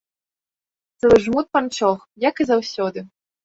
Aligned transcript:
Цэлы 1.03 1.21
жмут 1.27 1.47
панчох, 1.59 2.03
як 2.29 2.35
і 2.45 2.51
заўсёды. 2.51 3.09